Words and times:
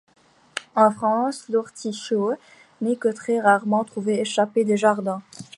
En 0.75 0.89
France, 0.89 1.47
l'artichaut 1.47 2.33
n'est 2.81 2.95
que 2.95 3.09
très 3.09 3.39
rarement 3.39 3.83
trouvé 3.83 4.19
échappé 4.19 4.63
des 4.63 4.75
jardins. 4.75 5.21